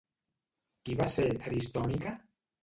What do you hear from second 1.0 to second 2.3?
va ser Aristònica?